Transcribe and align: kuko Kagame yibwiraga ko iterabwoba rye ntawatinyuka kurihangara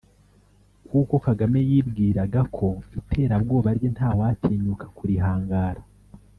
kuko 0.87 1.13
Kagame 1.25 1.59
yibwiraga 1.69 2.41
ko 2.55 2.67
iterabwoba 2.99 3.69
rye 3.77 3.89
ntawatinyuka 3.95 4.85
kurihangara 4.97 5.81